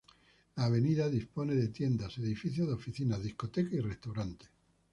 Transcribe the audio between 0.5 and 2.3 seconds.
La avenida dispone de tiendas,